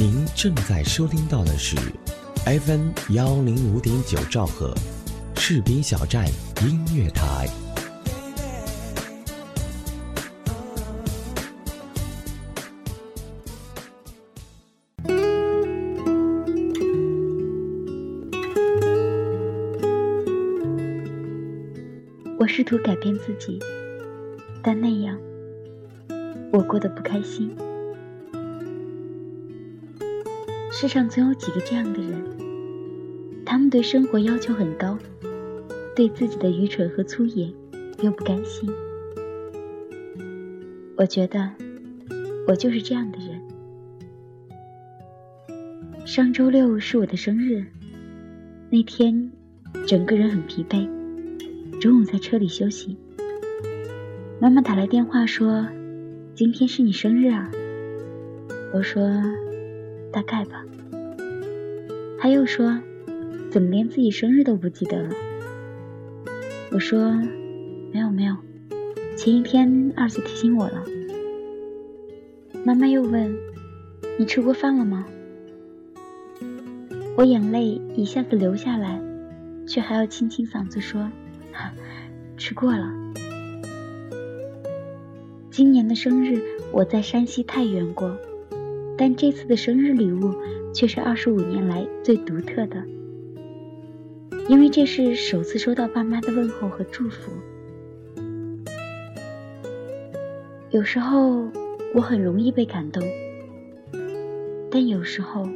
[0.00, 1.74] 您正在收听到的是
[2.44, 4.72] FM 幺零五点九兆赫，
[5.34, 6.24] 士兵小站
[6.62, 7.48] 音乐台。
[22.38, 23.58] 我试图改变自己，
[24.62, 25.18] 但那样
[26.52, 27.50] 我过得不开心。
[30.80, 32.22] 世上总有几个这样的人，
[33.44, 34.96] 他们对生活要求很高，
[35.96, 37.52] 对自己的愚蠢和粗野
[38.00, 38.70] 又不甘心。
[40.94, 41.50] 我觉得
[42.46, 43.42] 我就是这样的人。
[46.06, 47.64] 上周六是我的生日，
[48.70, 49.32] 那天
[49.84, 50.88] 整个人很疲惫。
[51.80, 52.96] 中午在车里休息，
[54.40, 55.66] 妈妈打来电话说
[56.36, 57.50] ：“今天是你生日啊。”
[58.72, 59.02] 我说
[60.12, 60.64] ：“大概吧。”
[62.20, 62.80] 他又说
[63.50, 65.10] ：“怎么连自己生日都不记得了？”
[66.72, 67.14] 我说
[67.92, 68.36] ：“没有没有，
[69.16, 70.84] 前一天二姐提醒我了。”
[72.64, 73.34] 妈妈又问
[74.18, 75.06] ：“你吃过饭了吗？”
[77.16, 79.00] 我眼泪一下子流下来，
[79.66, 81.10] 却还要清清嗓子说。
[82.36, 82.92] 吃过了。
[85.50, 88.16] 今年的生日我在山西太原过，
[88.98, 90.34] 但这次的生日礼物
[90.74, 92.84] 却是二十五年来最独特的，
[94.48, 97.32] 因为这是首次收到爸妈的问候和祝福。
[100.70, 101.48] 有时候
[101.94, 103.02] 我很容易被感动，
[104.70, 105.48] 但有时候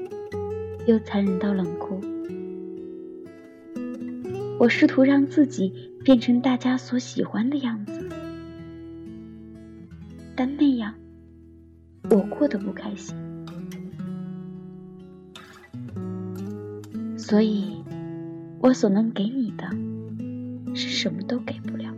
[0.87, 2.01] 又残忍到冷酷。
[4.59, 5.91] 我试图让自己。
[6.05, 8.09] 变成大家所喜欢的样子，
[10.35, 10.93] 但那样
[12.11, 13.15] 我过得不开心，
[17.33, 17.83] 所以
[18.61, 19.65] 我所能给你的
[20.75, 21.91] 是什么都给不了。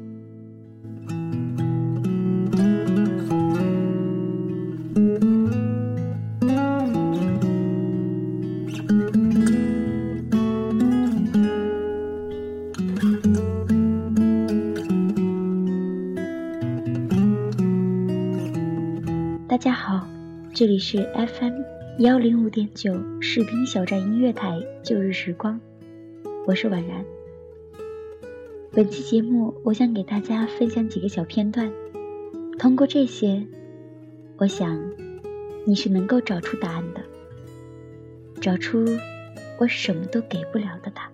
[19.49, 20.07] 大家好，
[20.53, 25.61] 这里是 FM 幺零五点九士兵小站音乐台旧日时光，
[26.45, 27.05] 我是婉然。
[28.73, 31.73] 本期节目，我想给大家分享几个小片段，
[32.59, 33.47] 通过这些，
[34.39, 34.77] 我想
[35.65, 37.01] 你是能够找出答案的，
[38.41, 38.85] 找出
[39.61, 41.09] 我什么都给不了的答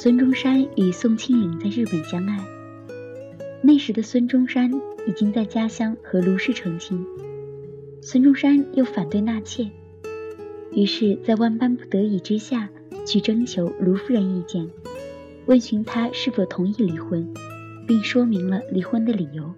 [0.00, 2.38] 孙中山与宋庆龄在日本相爱。
[3.60, 4.72] 那时的孙中山
[5.08, 7.04] 已经在家乡和卢氏成亲，
[8.00, 9.68] 孙中山又反对纳妾，
[10.70, 12.68] 于是，在万般不得已之下，
[13.04, 14.70] 去征求卢夫人意见，
[15.46, 17.34] 问询她是否同意离婚，
[17.84, 19.52] 并说明了离婚的理由。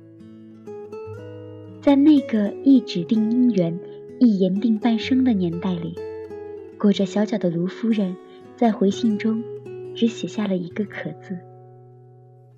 [1.82, 3.78] 在那个一指定姻缘、
[4.18, 5.94] 一言定半生的年代里，
[6.78, 8.16] 裹着小脚的卢夫人。
[8.56, 9.42] 在回信中，
[9.94, 11.38] 只写下了一个“可”字。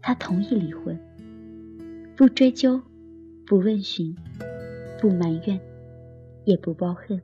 [0.00, 0.98] 他同意离婚，
[2.16, 2.81] 不追究，
[3.47, 4.16] 不问询，
[5.00, 5.60] 不埋怨，
[6.44, 7.21] 也不抱恨。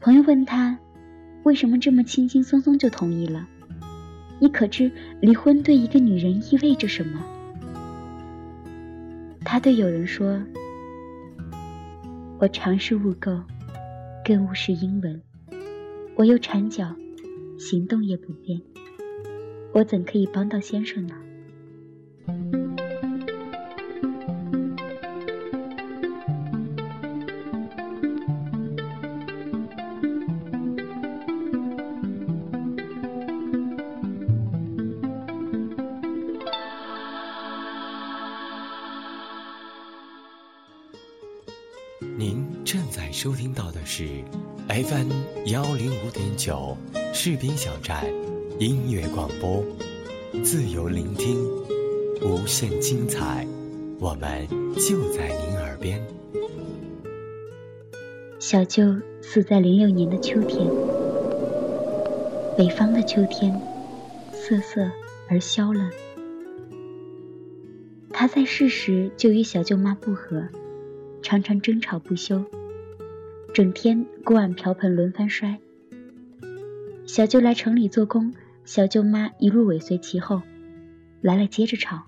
[0.00, 0.78] 朋友问他，
[1.42, 3.48] 为什么这么轻轻松松就同意了？
[4.38, 4.90] 你可知
[5.20, 7.20] 离婚对一个女人意味着什么？
[9.40, 10.42] 他对友人说
[12.38, 13.40] ：“我常是误购，
[14.24, 15.20] 更误是英文。”
[16.16, 16.94] 我又缠脚，
[17.58, 18.60] 行动也不便，
[19.72, 21.14] 我怎可以帮到先生呢？
[42.18, 44.22] 您正在收听到的是。
[44.68, 45.12] FM
[45.46, 46.76] 幺零五点九，
[47.28, 48.04] 士兵小站
[48.60, 49.60] 音乐广播，
[50.44, 51.44] 自由聆听，
[52.22, 53.44] 无限精彩，
[53.98, 54.46] 我们
[54.76, 56.00] 就在您耳边。
[58.38, 60.70] 小舅死在零六年的秋天。
[62.56, 63.60] 北方的秋天，
[64.32, 64.88] 瑟瑟
[65.28, 65.90] 而萧冷。
[68.12, 70.46] 他在世时就与小舅妈不和，
[71.22, 72.44] 常常争吵不休，
[73.52, 75.58] 整天锅碗瓢盆轮番摔。
[77.06, 80.42] 小舅来城里做工，小舅妈一路尾随其后，
[81.20, 82.02] 来了接着吵。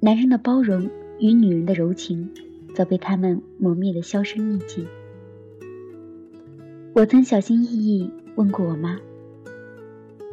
[0.00, 0.90] 男人的包容
[1.20, 2.30] 与女人的柔情，
[2.74, 4.88] 早被他们磨灭的销声匿迹。
[6.94, 8.98] 我曾小心翼翼问过我妈。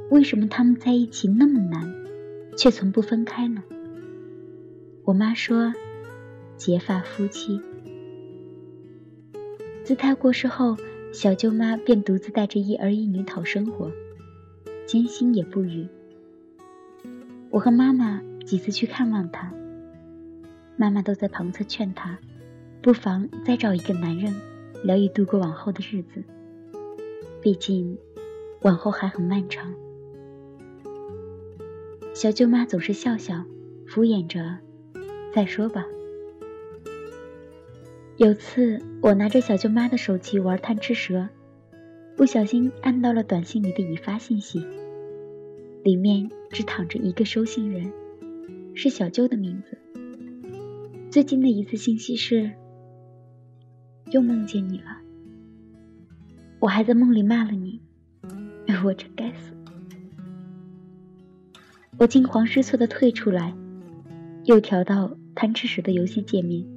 [0.09, 1.93] 为什么他们在一起那么难，
[2.57, 3.63] 却从不分开呢？
[5.03, 5.73] 我妈说
[6.57, 7.61] ：“结发夫妻。”
[9.85, 10.75] 自她过世后，
[11.13, 13.91] 小舅妈便独自带着一儿一女讨生活，
[14.85, 15.87] 艰辛也不语。
[17.49, 19.51] 我和妈妈几次去看望她，
[20.75, 22.19] 妈妈都在旁侧劝她，
[22.81, 24.33] 不妨再找一个男人，
[24.83, 26.23] 聊以度过往后的日子。
[27.41, 27.97] 毕竟，
[28.61, 29.73] 往后还很漫长。
[32.13, 33.43] 小舅妈总是笑笑，
[33.87, 34.57] 敷衍着，
[35.33, 35.85] 再说吧。
[38.17, 41.29] 有次我拿着小舅妈的手机玩贪吃蛇，
[42.17, 44.65] 不小心按到了短信里的已发信息，
[45.83, 47.91] 里面只躺着一个收信人，
[48.73, 49.77] 是小舅的名字。
[51.09, 52.51] 最近的一次信息是：
[54.11, 54.97] 又梦见你了，
[56.59, 57.79] 我还在梦里骂了你，
[58.83, 59.53] 我真该死。
[61.97, 63.55] 我惊慌失措的退出来，
[64.43, 66.76] 又调到贪吃蛇的游戏界面。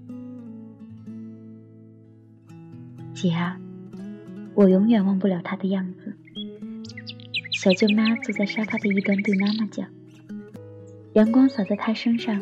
[3.20, 3.60] 姐啊，
[4.54, 6.16] 我永远忘不了他的样子。
[7.52, 9.86] 小舅妈坐在沙发的一端对妈妈讲
[11.12, 12.40] ：“阳光洒在她身上，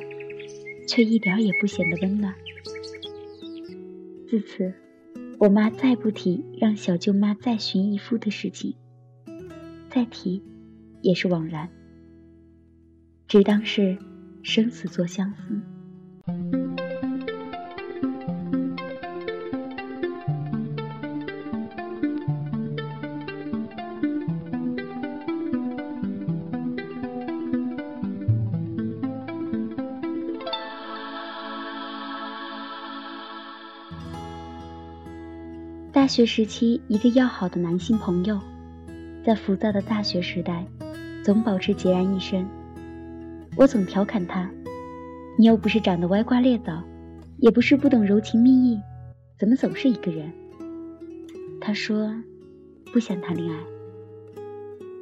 [0.87, 2.33] 却一点也不显得温暖。”
[4.31, 4.73] 自此，
[5.41, 8.77] 我妈再不提让小舅妈再寻一夫的事情，
[9.91, 10.41] 再提，
[11.03, 11.69] 也是枉然。
[13.27, 13.99] 只当是
[14.45, 15.61] 生死作相思。
[36.19, 38.41] 学时期，一个要好的男性朋友，
[39.25, 40.67] 在浮躁的大学时代，
[41.23, 42.45] 总保持孑然一身。
[43.55, 44.51] 我总调侃他
[45.39, 46.83] ：“你又不是长得歪瓜裂枣，
[47.37, 48.81] 也不是不懂柔情蜜意，
[49.39, 50.33] 怎么总是一个人？”
[51.63, 52.13] 他说
[52.93, 53.57] ：“不想谈恋爱。”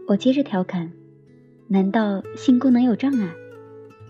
[0.09, 0.93] 我接着调侃
[1.67, 3.31] ：“难道性功能有障碍？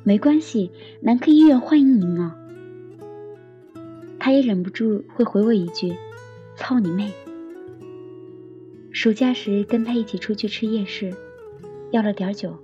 [0.02, 2.36] 没关系，男科医院欢迎您啊。”
[4.18, 5.94] 他也忍不住会回我一句
[6.56, 7.12] ：“操你妹！”
[8.92, 11.14] 暑假时跟他一起出去吃夜市，
[11.92, 12.56] 要了点酒。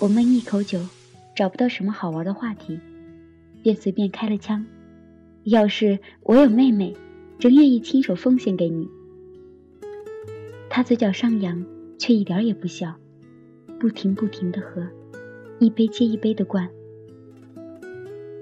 [0.00, 0.80] 我闷一口酒，
[1.34, 2.78] 找不到什么好玩的话题，
[3.62, 4.64] 便随便开了枪。
[5.44, 6.94] 要是我有妹妹，
[7.38, 8.88] 真愿意亲手奉献给你。
[10.70, 11.64] 他嘴角上扬，
[11.98, 12.94] 却一点也不笑，
[13.80, 14.86] 不停不停的喝，
[15.58, 16.68] 一杯接一杯的灌。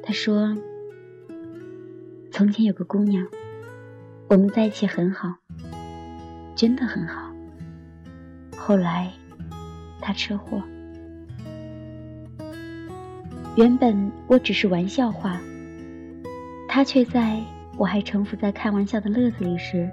[0.06, 0.56] 他说
[2.30, 3.26] ：“从前有个姑娘，
[4.28, 5.34] 我们在一起很好，
[6.54, 7.34] 真的很好。
[8.56, 9.12] 后来，
[10.00, 10.62] 她车祸。”
[13.56, 15.40] 原本我只是玩笑话，
[16.68, 17.42] 他却在
[17.76, 19.90] 我还沉浮在开玩笑的乐子里时，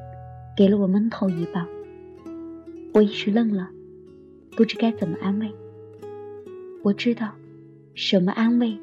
[0.56, 1.66] 给了我闷头一棒。
[2.94, 3.68] 我一时愣了，
[4.52, 5.52] 不知该怎么安慰。
[6.84, 7.32] 我知道，
[7.96, 8.78] 什么安慰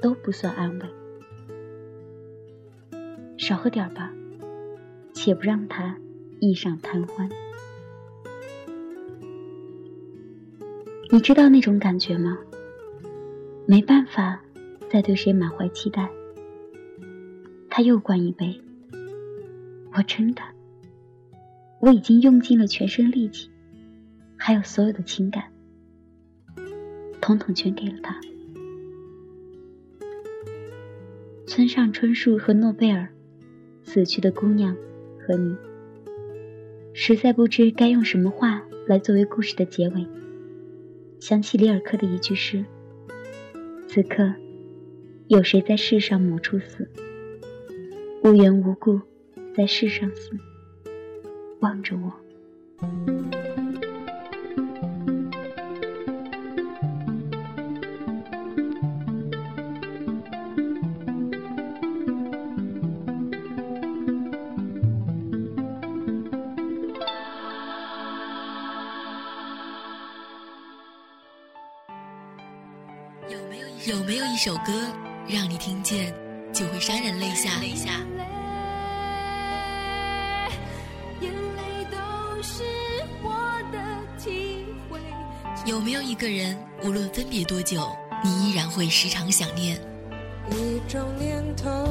[0.00, 0.86] 都不算安慰。
[3.38, 4.12] 少喝点吧，
[5.12, 5.96] 且不让他
[6.40, 7.28] 意上贪欢。
[11.10, 12.38] 你知道那种感觉吗？
[13.66, 14.40] 没办法，
[14.90, 16.10] 再对谁满怀期待。
[17.68, 18.60] 他又灌一杯。
[19.92, 20.42] 我真的，
[21.80, 23.50] 我已经用尽了全身力气，
[24.36, 25.44] 还有所有的情感，
[27.20, 28.18] 统统全给了他。
[31.56, 33.08] 村上春树和诺贝尔，
[33.82, 34.76] 死去的姑娘
[35.18, 35.56] 和你，
[36.92, 40.06] 实在不知该用什么话来作为故事的结尾。
[41.18, 42.62] 想起里尔克的一句诗。
[43.88, 44.34] 此刻，
[45.28, 46.86] 有谁在世上某处死？
[48.22, 49.00] 无缘无故
[49.54, 50.32] 在世上死，
[51.60, 53.35] 望着我。
[74.36, 74.92] 一首歌
[75.26, 76.12] 让你听见
[76.52, 77.52] 就会潸然泪下？
[85.64, 87.90] 有没有一个人，无论分别多久，
[88.22, 89.80] 你依然会时常想念？
[90.50, 91.88] 一种念头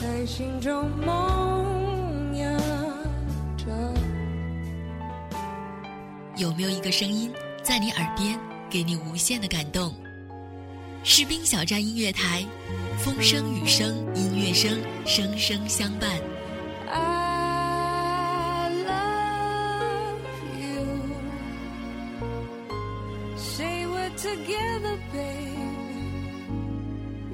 [0.00, 2.56] 在心中萌芽
[3.56, 3.66] 着。
[6.36, 7.32] 有没有一个声音
[7.64, 8.38] 在你耳边，
[8.70, 9.92] 给你无限的感动？
[11.02, 12.44] 士兵小站音乐台，
[12.98, 16.20] 风声雨声音乐声，声声相伴。
[16.88, 20.20] I love
[20.60, 20.86] you.
[23.36, 25.58] Say we're together, baby,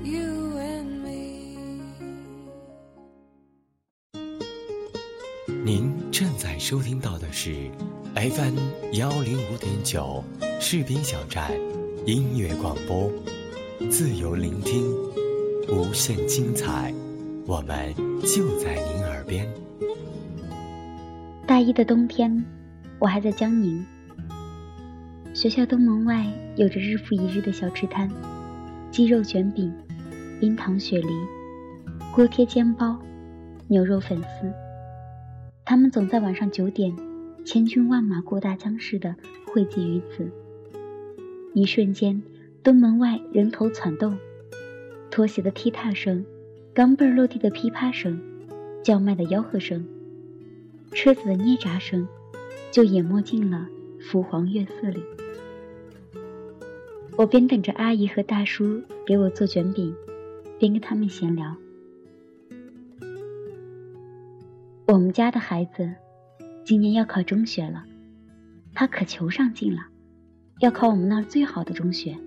[0.04, 1.58] You and me.
[5.64, 7.70] 您正在收听到的是
[8.14, 8.58] FM
[8.92, 10.22] 幺零五点九
[10.60, 11.50] 士兵小站
[12.06, 13.10] 音乐广播，
[13.78, 14.82] 自由聆听，
[15.68, 16.92] 无限精彩，
[17.46, 19.46] 我们就在您耳边。
[21.46, 22.42] 大一的冬天，
[22.98, 23.84] 我还在江宁。
[25.34, 28.10] 学校东门外有着日复一日的小吃摊，
[28.90, 29.72] 鸡肉卷饼、
[30.40, 31.08] 冰糖雪梨、
[32.14, 32.98] 锅贴煎包、
[33.68, 34.50] 牛肉粉丝。
[35.66, 36.96] 他们总在晚上九点，
[37.44, 39.14] 千军万马过大江似的
[39.52, 40.28] 汇集于此。
[41.52, 42.22] 一瞬间，
[42.66, 44.18] 东门外人头攒动，
[45.08, 46.26] 拖鞋的踢踏声，
[46.74, 48.20] 钢镚落地的噼啪声，
[48.82, 49.86] 叫卖的吆喝声。
[50.90, 52.08] 车子的捏闸声，
[52.72, 53.68] 就淹没进了
[54.00, 55.00] 浮黄月色里。
[57.16, 59.94] 我边等着阿姨和大叔给我做卷饼，
[60.58, 61.56] 边跟他们闲聊。
[64.88, 65.88] 我们家的孩子
[66.64, 67.84] 今年要考中学了，
[68.74, 69.86] 他可求上进了，
[70.58, 72.18] 要考我们那儿最好的中学。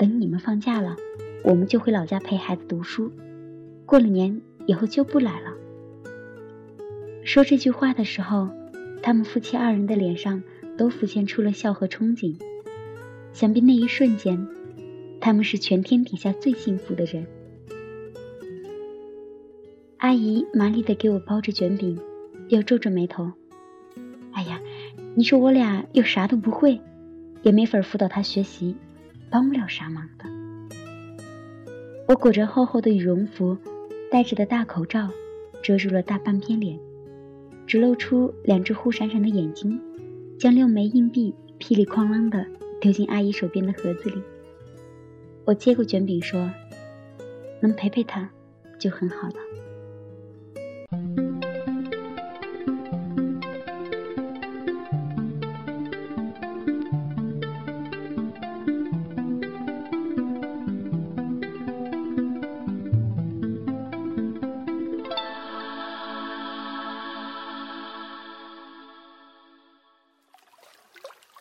[0.00, 0.96] 等你们放假了，
[1.44, 3.12] 我们就回老家陪孩子读书。
[3.84, 5.52] 过了年以后就不来了。
[7.22, 8.48] 说这句话的时候，
[9.02, 10.42] 他们夫妻二人的脸上
[10.78, 12.34] 都浮现出了笑和憧憬。
[13.34, 14.48] 想必那一瞬间，
[15.20, 17.26] 他们是全天底下最幸福的人。
[19.98, 22.00] 阿姨麻利的给我包着卷饼，
[22.48, 23.30] 又皱着眉头
[24.32, 24.62] ：“哎呀，
[25.14, 26.80] 你说我俩又啥都不会，
[27.42, 28.74] 也没法辅导他学习，
[29.30, 30.24] 帮不了啥忙的。”
[32.08, 33.56] 我裹着厚厚的羽绒服，
[34.10, 35.08] 戴着的大口罩，
[35.62, 36.78] 遮住了大半边脸。
[37.66, 39.80] 只露出两只忽闪闪的眼睛，
[40.36, 42.44] 将六枚硬币噼里哐啷地
[42.80, 44.20] 丢进阿姨手边的盒子里。
[45.44, 46.50] 我接过卷饼说
[47.62, 48.28] ：“能陪陪他，
[48.76, 49.34] 就很好了。”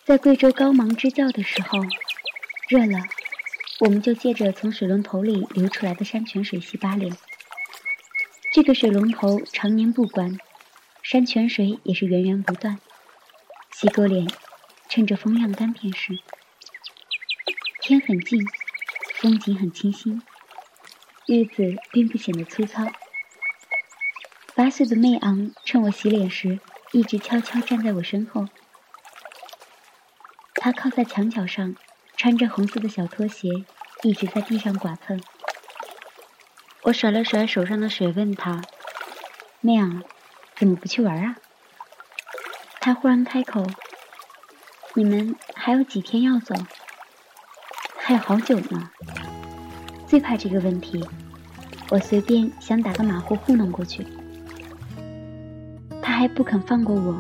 [0.10, 1.78] 在贵州高芒支教的时候，
[2.68, 2.98] 热了，
[3.80, 7.16] 我们就借着从水龙头里流出来的山泉水洗把脸。
[8.52, 10.40] 这个水龙头常年不关，
[11.04, 12.80] 山泉水也是源源不断。
[13.70, 14.26] 洗过脸，
[14.90, 16.18] 趁着风晾干便是。
[17.80, 18.44] 天很静，
[19.14, 20.24] 风景很清新，
[21.28, 22.88] 日子并不显得粗糙。
[24.56, 26.60] 八岁的妹昂趁我洗脸时，
[26.94, 28.48] 一直悄悄站在我身后。
[30.62, 31.74] 他靠在墙角上，
[32.18, 33.48] 穿着红色的小拖鞋，
[34.04, 35.20] 一直在地上剐蹭。
[36.84, 38.62] 我甩了甩手上的水，问他
[39.62, 40.04] ：“妹啊，
[40.58, 41.38] 怎么不去玩啊？”
[42.82, 43.66] 他忽然开口
[44.96, 46.54] ：“你们还有几天要走？
[47.98, 48.92] 还有好久呢。”
[50.06, 51.02] 最怕这个问题，
[51.90, 54.06] 我随便想打个马虎糊弄过去，
[56.02, 57.18] 他还不肯放过我。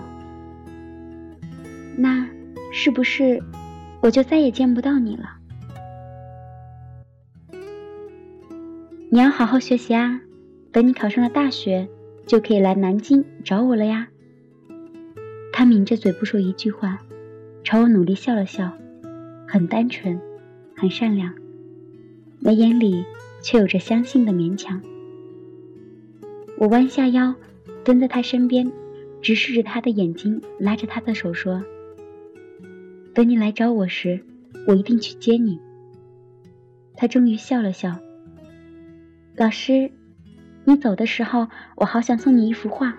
[1.98, 2.29] 那。
[2.82, 3.44] 是不是
[4.00, 5.32] 我就再也见不到你了？
[9.10, 10.22] 你要好好学习啊！
[10.72, 11.90] 等你考上了大学，
[12.26, 14.08] 就可以来南京找我了呀。
[15.52, 17.02] 他抿着嘴不说一句话，
[17.66, 18.72] 朝我努力笑了笑，
[19.46, 20.18] 很单纯，
[20.74, 21.34] 很善良，
[22.40, 23.04] 眉眼里
[23.42, 24.82] 却有着相信的勉强。
[26.58, 27.36] 我弯下腰，
[27.84, 28.72] 蹲在他身边，
[29.22, 31.62] 直视着他的眼睛，拉着他的手说。
[33.20, 34.22] 等你来找我时，
[34.66, 35.60] 我一定去接你。
[36.96, 38.00] 他终于笑了笑。
[39.36, 39.92] 老师，
[40.64, 42.98] 你走的时候，我好想送你一幅画。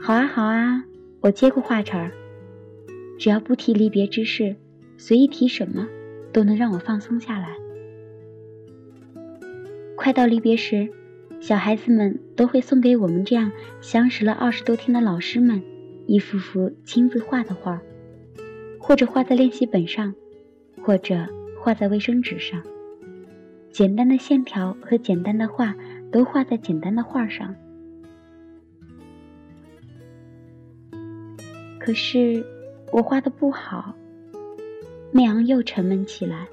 [0.00, 0.82] 好啊，好啊，
[1.20, 2.10] 我接过画茬儿。
[3.20, 4.56] 只要不提离别之事，
[4.96, 5.86] 随意提什么，
[6.32, 7.54] 都能让我放松下来。
[9.94, 10.88] 快到离别时，
[11.38, 15.62] 小孩子们都会送给我们这样相识了二十多天的老师们
[16.08, 17.80] 一幅幅亲自画的画，
[18.88, 20.14] 或者画在练习本上，
[20.82, 21.28] 或者
[21.60, 22.62] 画在卫生纸上。
[23.70, 25.74] 简单的线条和简单的画
[26.10, 27.54] 都画在简单的画上。
[31.78, 32.42] 可是
[32.90, 33.94] 我画的不好，
[35.12, 36.48] 媚昂又沉闷起来。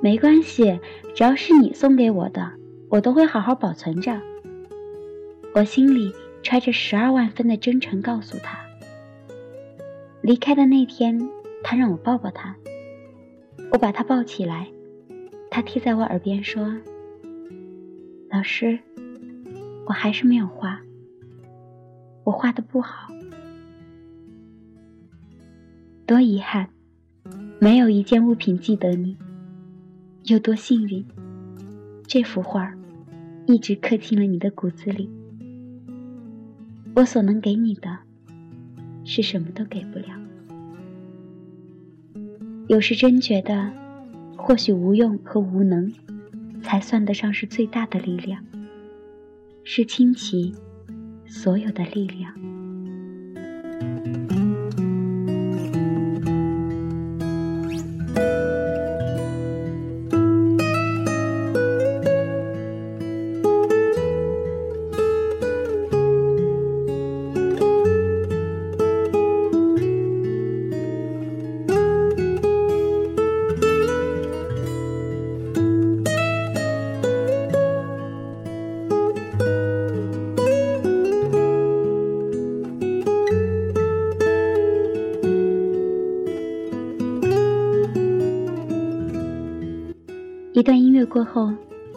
[0.00, 0.78] 没关系，
[1.12, 2.52] 只要是你送给我的，
[2.88, 4.20] 我都会好好保存着。
[5.56, 8.69] 我心里揣着十二万分的真诚，告诉他。
[10.22, 11.18] 离开的那天，
[11.62, 12.54] 他让我抱抱他，
[13.72, 14.68] 我把他抱起来，
[15.50, 16.76] 他贴在我耳边说
[18.30, 18.78] ：“老师，
[19.86, 20.80] 我还是没有画，
[22.24, 23.08] 我画的不好。”
[26.06, 26.68] 多遗憾，
[27.58, 29.16] 没有一件物品记得你；
[30.24, 31.02] 有多幸运，
[32.06, 32.74] 这幅画
[33.46, 35.08] 一直刻进了你的骨子里。
[36.94, 38.00] 我所能给你的，
[39.12, 40.06] 是什么都给不了。
[42.68, 43.68] 有时真觉得，
[44.36, 45.92] 或许无用和无能，
[46.62, 48.40] 才算得上是最大的力量，
[49.64, 50.54] 是倾其
[51.26, 52.32] 所有的力量。
[91.10, 91.52] 过后，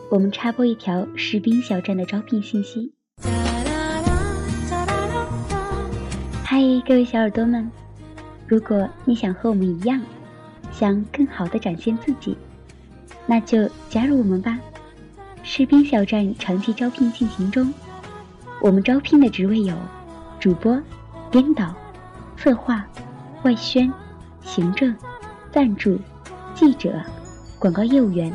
[0.09, 2.91] 我们插播一条士兵小站的招聘信息。
[6.43, 7.69] 嗨，各位小耳朵们，
[8.47, 10.01] 如果你想和我们一样，
[10.71, 12.35] 想更好的展现自己，
[13.27, 14.59] 那就加入我们吧。
[15.43, 17.71] 士兵小站长期招聘进行中，
[18.61, 19.75] 我们招聘的职位有
[20.39, 20.81] 主播、
[21.29, 21.71] 编导、
[22.35, 22.83] 策划、
[23.43, 23.93] 外宣、
[24.41, 24.95] 行政、
[25.51, 25.99] 赞助、
[26.55, 26.99] 记者、
[27.59, 28.33] 广告业务员。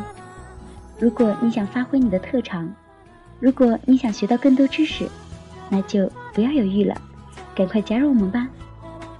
[0.98, 2.68] 如果你想发挥你的特长，
[3.38, 5.08] 如果你想学到更多知识，
[5.70, 7.00] 那就不要犹豫了，
[7.54, 8.48] 赶快加入我们吧！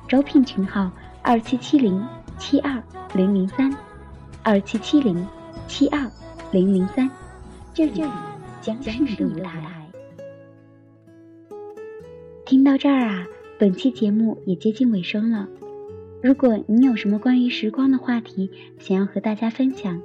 [0.09, 0.91] 招聘群号：
[1.23, 2.05] 二七七零
[2.37, 2.83] 七二
[3.15, 3.73] 零零三，
[4.43, 5.25] 二七七零
[5.69, 6.11] 七二
[6.51, 7.09] 零零三。
[7.73, 8.03] 这里
[8.61, 9.63] 将是你的舞台。
[12.45, 13.25] 听到这儿啊，
[13.57, 15.47] 本期节目也接近尾声了。
[16.23, 20.03] 如果你有什么关于时光的话题想要和大家分享，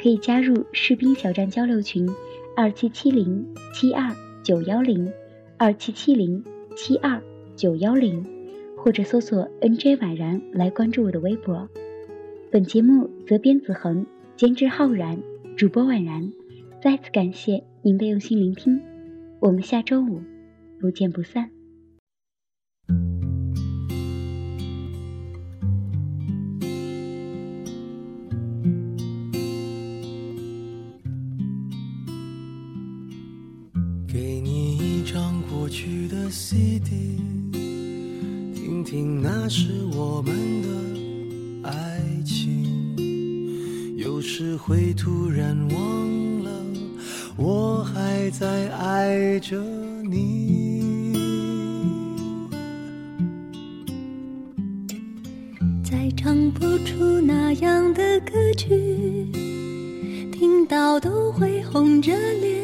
[0.00, 2.08] 可以加入士兵小站交流群，
[2.56, 4.10] 二七七零七二
[4.42, 5.12] 九幺零，
[5.58, 6.42] 二七七零
[6.74, 7.22] 七二
[7.54, 8.24] 九幺零，
[8.78, 11.68] 或者搜索 NJ 婉然来关注我的微博。
[12.50, 15.22] 本节目责编子恒，监制浩然，
[15.56, 16.32] 主播婉然。
[16.82, 18.80] 再次感谢您的用心聆听，
[19.38, 20.22] 我们下周五
[20.80, 21.59] 不见不散。
[34.12, 37.16] 给你一张过去的 CD，
[38.52, 42.96] 听听那是我们的爱情。
[43.96, 46.50] 有时会突然忘了，
[47.36, 49.62] 我还在爱着
[50.02, 51.14] 你。
[55.84, 58.68] 再唱不出那样的歌曲，
[60.32, 62.59] 听到都会红着脸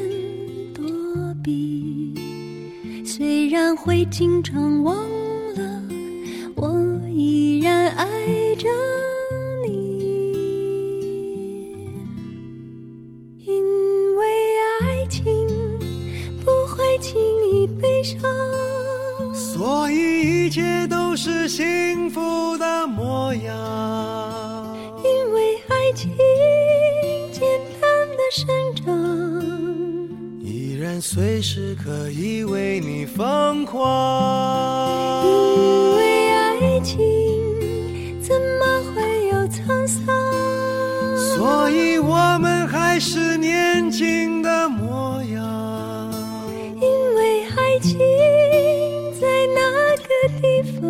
[3.04, 4.96] 虽然会经常忘
[5.54, 5.82] 了，
[6.56, 6.70] 我
[7.08, 8.06] 依然爱
[8.56, 8.68] 着
[9.64, 9.70] 你。
[13.38, 14.26] 因为
[14.82, 15.24] 爱情
[16.44, 17.20] 不会轻
[17.52, 18.20] 易悲伤。
[19.32, 23.95] 所以一切都是幸福的模样。
[31.08, 35.24] 随时可以为你疯狂。
[35.24, 36.98] 因为爱情
[38.20, 40.04] 怎么会有沧桑？
[41.36, 46.12] 所以我们还是年轻的模样。
[46.74, 47.96] 因为爱情
[49.20, 49.60] 在那
[50.02, 50.08] 个
[50.42, 50.82] 地方，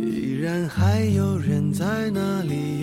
[0.00, 2.77] 依然还有人在那里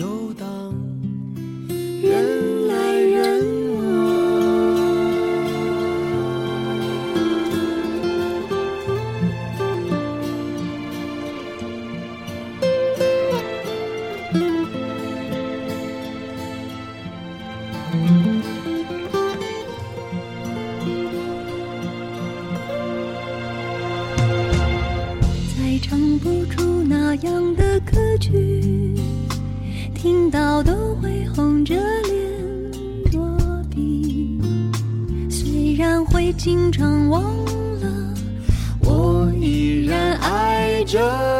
[40.86, 41.35] 这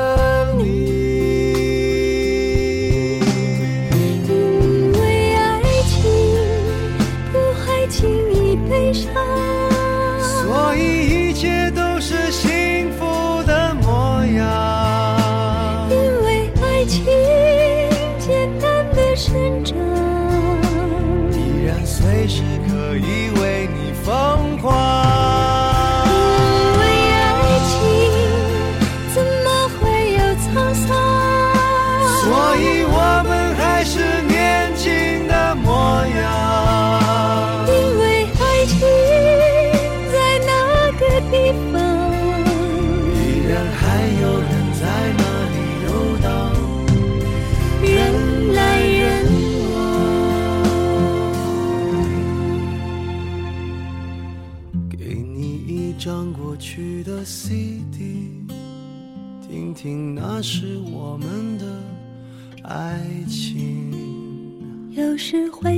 [65.36, 65.50] 只。
[65.50, 65.75] 会